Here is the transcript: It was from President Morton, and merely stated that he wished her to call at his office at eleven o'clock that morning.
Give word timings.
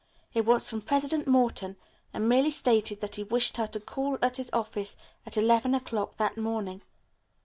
It 0.33 0.47
was 0.47 0.67
from 0.67 0.81
President 0.81 1.27
Morton, 1.27 1.77
and 2.11 2.27
merely 2.27 2.49
stated 2.49 3.01
that 3.01 3.13
he 3.17 3.23
wished 3.23 3.57
her 3.57 3.67
to 3.67 3.79
call 3.79 4.17
at 4.23 4.37
his 4.37 4.49
office 4.51 4.97
at 5.27 5.37
eleven 5.37 5.75
o'clock 5.75 6.17
that 6.17 6.39
morning. 6.39 6.81